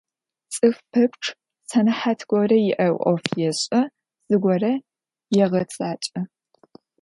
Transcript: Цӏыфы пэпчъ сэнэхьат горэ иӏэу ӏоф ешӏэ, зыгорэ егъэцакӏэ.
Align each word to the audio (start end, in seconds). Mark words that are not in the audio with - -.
Цӏыфы 0.53 0.83
пэпчъ 0.91 1.27
сэнэхьат 1.69 2.19
горэ 2.29 2.57
иӏэу 2.69 2.95
ӏоф 3.03 3.23
ешӏэ, 3.49 3.81
зыгорэ 4.29 4.73
егъэцакӏэ. 5.43 6.21